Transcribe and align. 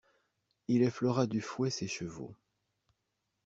Il 0.67 0.81
effleura 0.81 1.27
du 1.27 1.41
fouet 1.41 1.69
ses 1.69 1.87
chevaux. 1.87 2.33